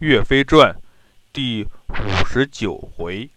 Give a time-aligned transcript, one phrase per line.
[0.00, 0.74] 岳飞传》
[1.32, 3.30] 第五十九回：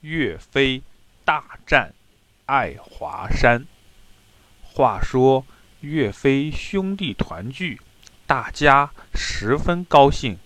[0.00, 0.82] 岳飞
[1.24, 1.94] 大战
[2.46, 3.64] 爱华山。
[4.64, 5.46] 话说
[5.82, 7.80] 岳飞兄弟团聚，
[8.26, 10.36] 大家十分高兴。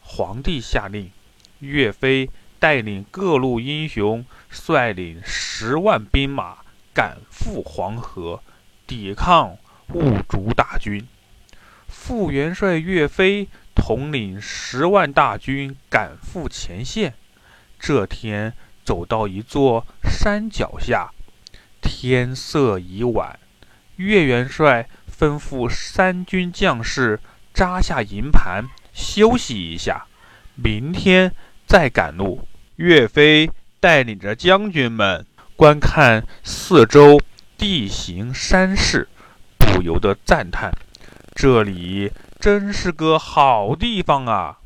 [0.00, 1.10] 皇帝下令，
[1.58, 6.64] 岳飞带领各路英雄，率领十万兵马
[6.94, 8.42] 赶赴黄河，
[8.86, 9.58] 抵抗
[9.92, 11.06] 兀竹大军。
[11.86, 17.14] 副元帅岳飞统领十万大军赶赴前线。
[17.78, 21.10] 这天走到一座山脚下，
[21.82, 23.38] 天色已晚。
[23.96, 24.88] 岳元帅
[25.18, 27.20] 吩咐三军将士
[27.52, 30.06] 扎下营盘，休息一下，
[30.54, 31.32] 明天
[31.66, 32.48] 再赶路。
[32.76, 37.20] 岳飞带领着将军们观看四周
[37.56, 39.08] 地形山势，
[39.56, 40.72] 不由得赞叹。
[41.34, 44.58] 这里真是个好地方啊！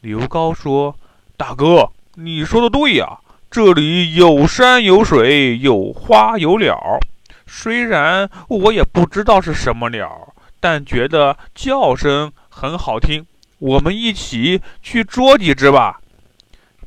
[0.00, 0.96] 刘高说
[1.36, 3.18] ：“大哥，你说的对呀，
[3.50, 6.98] 这里有山有水，有花有鸟。
[7.46, 13.26] 虽然我也不知道是什么鸟，但觉得叫声很好听。
[13.58, 16.00] 我们一起去捉几只吧。”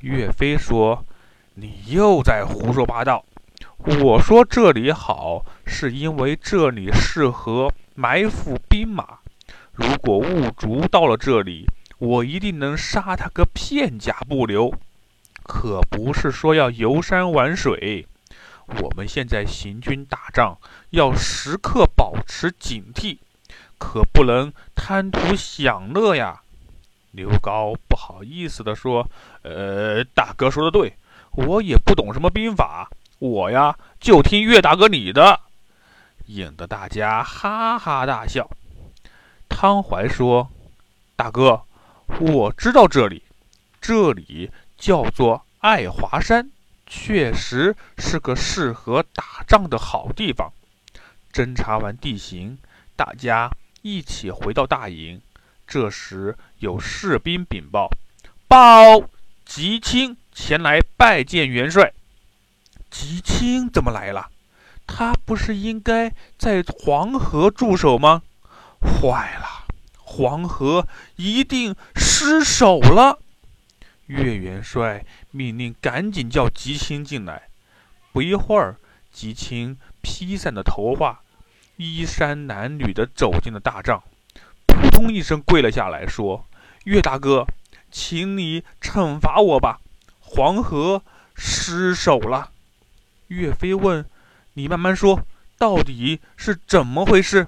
[0.02, 1.06] 岳飞说
[1.54, 3.24] ：“你又在胡说八道！
[3.78, 9.20] 我说这里好，是因为这里适合。”埋伏兵马，
[9.72, 11.68] 如果兀竹到了这里，
[12.00, 14.74] 我一定能杀他个片甲不留。
[15.44, 18.08] 可不是说要游山玩水，
[18.82, 20.58] 我们现在行军打仗，
[20.92, 23.18] 要时刻保持警惕，
[23.78, 26.42] 可不能贪图享乐呀。
[27.12, 29.08] 刘高不好意思地说
[29.44, 30.96] ：“呃，大哥说的对，
[31.32, 35.42] 我也不懂什么兵法，我呀就听岳大哥你的。”
[36.28, 38.50] 引得大家哈哈大笑。
[39.50, 40.50] 汤怀说
[41.16, 41.64] ：“大哥，
[42.20, 43.24] 我知道这里，
[43.80, 46.50] 这里叫做爱华山，
[46.88, 50.52] 确实是个适合打仗的好地方。”
[51.32, 52.58] 侦查完地形，
[52.96, 55.22] 大家一起回到大营。
[55.66, 57.90] 这时有士兵禀报
[58.48, 59.10] ：“报，
[59.46, 61.94] 吉清前来拜见元帅。”
[62.92, 64.30] 吉清怎么来了？
[64.86, 68.22] 他不是应该在黄河驻守吗？
[68.82, 73.20] 坏了，黄河一定失守了。
[74.08, 77.44] 岳元帅命令赶紧叫吉青进来。
[78.12, 78.78] 不一会儿，
[79.12, 81.22] 吉青披散的头发，
[81.78, 84.04] 衣衫褴褛地走进了大帐，
[84.68, 86.46] 扑通一声跪了下来，说
[86.84, 87.48] ：“岳大哥，
[87.90, 89.80] 请你惩罚我吧！
[90.20, 91.02] 黄河
[91.34, 92.52] 失守了。”
[93.30, 94.06] 岳飞问。
[94.56, 95.26] 你慢慢说，
[95.58, 97.48] 到底是怎么回事？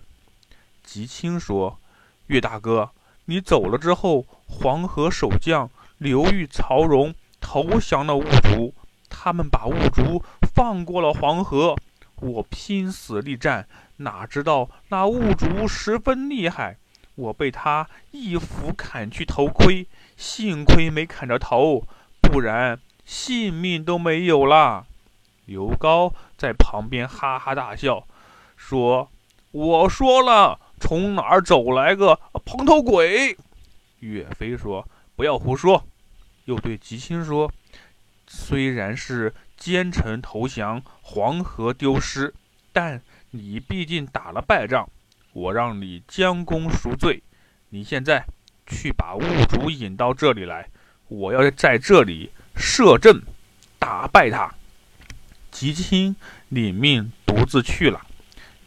[0.84, 1.80] 吉青说
[2.28, 2.90] ：“岳大哥，
[3.26, 8.74] 你走了之后，黄河守将刘裕、曹荣投降了兀竹，
[9.08, 10.24] 他们把兀竹
[10.56, 11.76] 放过了黄河。
[12.16, 13.68] 我拼死力战，
[13.98, 16.78] 哪知道那兀竹十分厉害，
[17.14, 19.86] 我被他一斧砍去头盔，
[20.18, 21.88] 幸亏没砍着头，
[22.20, 24.88] 不然性命都没有了。”
[25.46, 28.08] 刘高在旁边哈哈大笑，
[28.56, 29.10] 说
[29.52, 33.38] ：“我说了，从哪儿走来个蓬头鬼？”
[34.00, 35.86] 岳飞说：“不要胡说。”
[36.46, 37.52] 又对吉清说
[38.28, 42.34] ：“虽然是奸臣投降，黄河丢失，
[42.72, 43.02] 但
[43.32, 44.88] 你毕竟打了败仗，
[45.34, 47.24] 我让你将功赎罪。
[47.70, 48.26] 你现在
[48.68, 50.70] 去把兀竹引到这里来，
[51.08, 53.22] 我要在这里设阵，
[53.80, 54.54] 打败他。”
[55.56, 56.18] 吉清
[56.50, 58.02] 领命独自去了。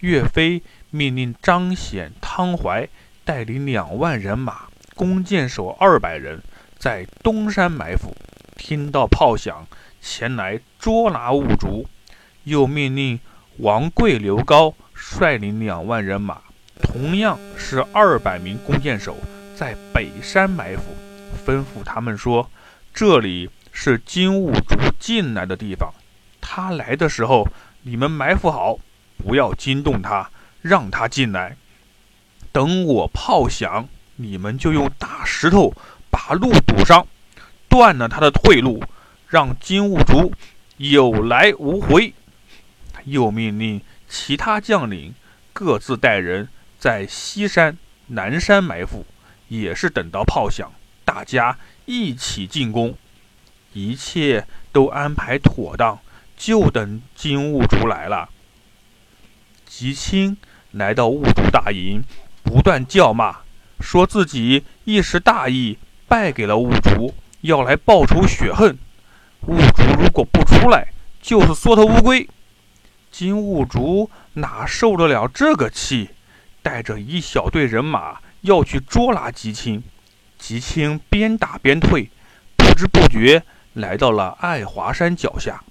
[0.00, 2.88] 岳飞命令张显、汤怀
[3.26, 4.62] 带领两万人马，
[4.94, 6.40] 弓箭手二百人，
[6.78, 8.16] 在东山埋伏，
[8.56, 9.66] 听到炮响
[10.00, 11.86] 前来捉拿兀竹。
[12.44, 13.20] 又命令
[13.58, 16.40] 王贵、刘高率领两万人马，
[16.80, 19.14] 同样是二百名弓箭手，
[19.54, 20.84] 在北山埋伏，
[21.44, 22.50] 吩咐他们说
[22.94, 24.62] ：“这里是金兀术
[24.98, 25.92] 进来的地方。”
[26.50, 27.46] 他来的时候，
[27.82, 28.78] 你们埋伏好，
[29.18, 30.30] 不要惊动他，
[30.62, 31.58] 让他进来。
[32.50, 33.86] 等我炮响，
[34.16, 35.74] 你们就用大石头
[36.10, 37.06] 把路堵上，
[37.68, 38.82] 断了他的退路，
[39.28, 40.32] 让金兀术
[40.78, 42.14] 有来无回。
[43.04, 45.14] 又命令其他将领
[45.52, 46.48] 各自带人
[46.78, 49.04] 在西山、南山埋伏，
[49.48, 50.72] 也是等到炮响，
[51.04, 52.96] 大家一起进攻。
[53.74, 55.98] 一切都安排妥当。
[56.38, 58.30] 就等金兀术来了。
[59.66, 60.38] 吉青
[60.70, 62.02] 来到兀术大营，
[62.42, 63.40] 不断叫骂，
[63.80, 65.76] 说自己一时大意，
[66.06, 67.12] 败给了兀术，
[67.42, 68.78] 要来报仇雪恨。
[69.46, 70.88] 兀术如果不出来，
[71.20, 72.28] 就是缩头乌龟。
[73.10, 76.10] 金兀竹哪受得了这个气，
[76.62, 79.82] 带着一小队人马要去捉拿吉青。
[80.38, 82.10] 吉青边打边退，
[82.56, 83.42] 不知不觉
[83.72, 85.62] 来到了爱华山脚下。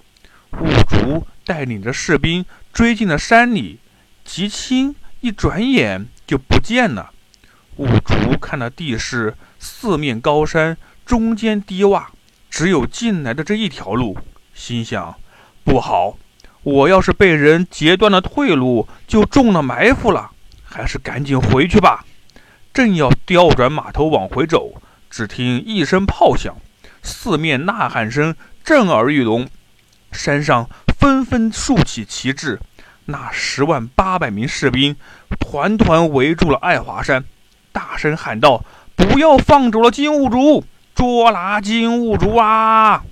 [0.52, 3.78] 五竹带领着士兵追进了山里，
[4.24, 7.10] 吉青一转眼就不见了。
[7.76, 12.06] 五竹看了地势，四面高山，中间低洼，
[12.50, 14.18] 只有进来的这一条路，
[14.54, 15.14] 心想：
[15.64, 16.16] 不好，
[16.62, 20.30] 我要是被人截断了退路，就中了埋伏了。
[20.70, 22.04] 还是赶紧回去吧。
[22.74, 26.56] 正要调转马头往回走，只听一声炮响，
[27.02, 29.48] 四面呐喊声震耳欲聋，
[30.18, 30.68] 山上
[30.98, 32.58] 纷纷竖起旗帜，
[33.04, 34.96] 那十万八百名士兵
[35.38, 37.24] 团团围住了爱华山。
[37.70, 38.64] 大声喊道
[38.96, 43.04] ：“不要放走了金兀术，捉拿金兀术啊！”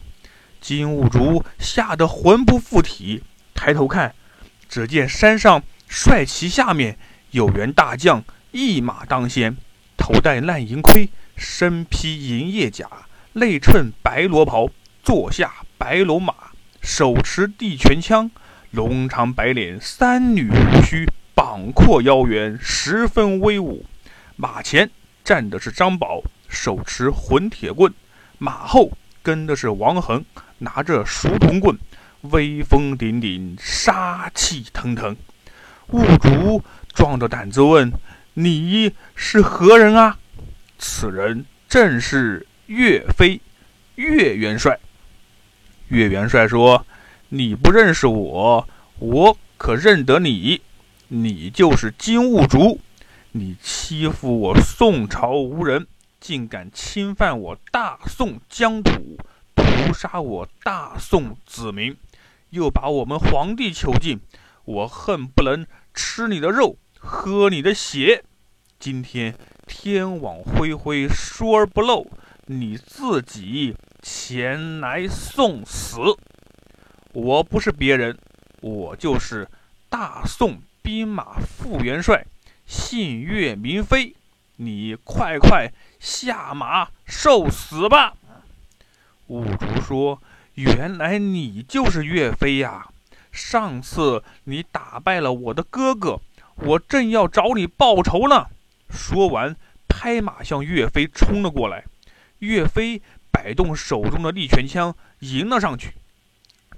[0.61, 3.23] 金兀术吓得魂不附体，
[3.55, 4.13] 抬头看，
[4.69, 6.99] 只见山上帅旗下面
[7.31, 9.57] 有员大将，一马当先，
[9.97, 12.89] 头戴烂银盔，身披银叶甲，
[13.35, 14.69] 内衬白罗袍，
[15.05, 16.35] 坐下白龙马，
[16.87, 18.31] 手持地拳枪，
[18.71, 21.05] 龙长白脸，三缕胡须，
[21.35, 23.85] 膀阔腰圆，十分威武。
[24.37, 24.89] 马前
[25.25, 27.91] 站的是张宝，手持混铁棍；
[28.39, 30.25] 马后跟的是王恒，
[30.59, 31.77] 拿着熟铜棍，
[32.21, 35.17] 威风凛凛，杀气腾腾。
[35.89, 36.63] 兀竹
[36.95, 37.93] 壮着胆子问
[38.35, 40.19] ：“你是何人啊？”
[40.79, 43.41] 此人正是岳飞，
[43.97, 44.79] 岳元帅。
[45.89, 46.85] 岳元帅说
[47.31, 48.69] ：“你不认识我，
[48.99, 50.61] 我可认得你。
[51.09, 52.81] 你就是金兀术。”
[53.33, 55.87] 你欺负我宋朝无人，
[56.19, 59.19] 竟敢侵犯我大宋疆土，
[59.55, 61.95] 屠杀我大宋子民，
[62.49, 64.21] 又把我们皇帝囚禁，
[64.65, 68.25] 我恨不能吃你的肉，喝你的血。
[68.79, 69.35] 今天
[69.67, 72.07] 天网恢恢，疏而不漏，
[72.47, 73.77] 你自己
[74.29, 76.01] 前来送死。
[77.13, 78.19] 我不是别人，
[78.61, 79.47] 我就是
[79.89, 82.27] 大宋兵马副元帅。
[82.67, 84.17] 姓岳名飞，
[84.57, 85.71] 你快快
[86.01, 88.15] 下马受死吧！
[89.29, 90.21] 五竹说
[90.55, 92.89] ：“原来你就是岳飞呀！
[93.31, 96.21] 上次你打败了我的哥哥，
[96.57, 98.47] 我正要找你报仇呢。”
[98.91, 99.55] 说完，
[99.87, 101.85] 拍马向岳飞冲了过来。
[102.41, 103.01] 岳飞
[103.37, 105.93] 摆动手中的利拳枪，迎了上去。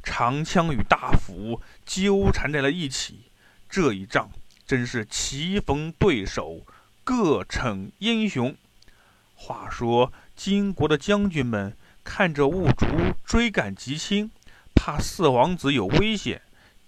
[0.02, 3.30] 长枪与大斧纠缠在了一起，
[3.70, 4.28] 这一仗。
[4.66, 6.66] 真是棋逢对手，
[7.04, 8.56] 各逞英雄。
[9.36, 12.86] 话说金国的将军们看着兀竹
[13.24, 14.32] 追赶吉青，
[14.74, 16.42] 怕四王子有危险，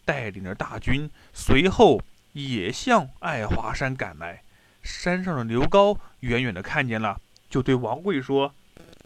[0.04, 2.02] 带领着大军随后
[2.32, 4.42] 也向爱华山赶来。
[4.82, 8.52] 山上的刘高远远的看见了，就对王贵说：“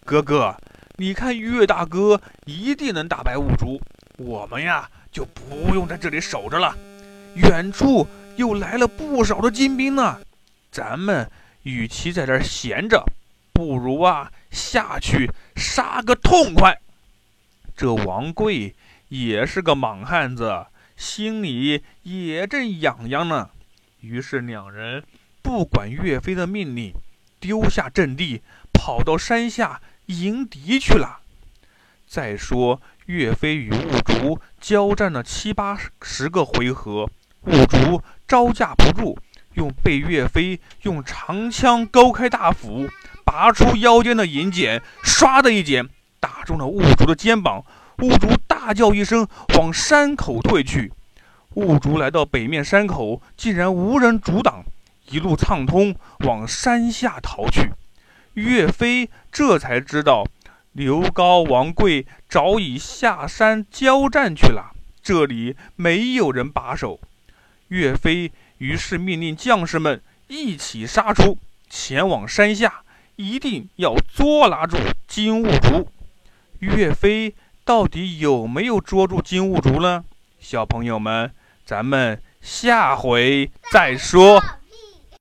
[0.05, 0.57] 哥哥，
[0.97, 3.81] 你看岳大哥一定能打败兀竹，
[4.19, 6.77] 我们呀就不用在这里守着了，
[7.35, 8.07] 远处。”
[8.37, 10.19] 又来了不少的金兵呢，
[10.69, 11.31] 咱们
[11.63, 13.07] 与其在这闲着，
[13.53, 16.81] 不如啊下去杀个痛快。
[17.77, 18.75] 这王贵
[19.07, 23.51] 也是个莽汉子，心里也正痒痒呢。
[24.01, 25.05] 于是两人
[25.41, 26.93] 不管岳飞的命令，
[27.39, 31.21] 丢下阵地，跑到山下迎敌去了。
[32.07, 37.09] 再说岳飞与兀竹交战了七八十个回合。
[37.43, 39.19] 兀竹招架不住，
[39.55, 42.89] 用被岳飞用长枪勾开大斧，
[43.25, 45.89] 拔出腰间的银锏，唰的一剪，
[46.21, 47.65] 打中了兀竹的肩膀。
[47.99, 50.93] 兀竹大叫一声，往山口退去。
[51.55, 54.65] 兀竹来到北面山口，竟然无人阻挡，
[55.11, 57.71] 一路畅通，往山下逃去。
[58.35, 60.27] 岳飞这才知道，
[60.73, 64.73] 刘高、王贵早已下山交战去了，
[65.03, 67.01] 这里没有人把守。
[67.69, 71.39] 岳飞于是命令将士们一起杀出，
[71.71, 72.83] 前往山下，
[73.17, 74.77] 一定要捉拿住
[75.07, 75.89] 金兀术。
[76.59, 80.05] 岳飞到底有没有捉住金兀术呢？
[80.41, 81.31] 小朋友们，
[81.65, 84.43] 咱们下回再说。